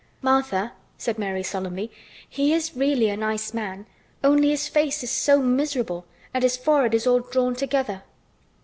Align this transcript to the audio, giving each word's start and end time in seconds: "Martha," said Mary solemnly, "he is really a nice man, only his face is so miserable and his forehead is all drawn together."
"Martha," 0.23 0.71
said 0.97 1.19
Mary 1.19 1.43
solemnly, 1.43 1.91
"he 2.27 2.53
is 2.55 2.75
really 2.75 3.07
a 3.07 3.15
nice 3.15 3.53
man, 3.53 3.85
only 4.23 4.49
his 4.49 4.67
face 4.67 5.03
is 5.03 5.11
so 5.11 5.37
miserable 5.39 6.07
and 6.33 6.41
his 6.41 6.57
forehead 6.57 6.95
is 6.95 7.05
all 7.05 7.19
drawn 7.19 7.53
together." 7.55 8.01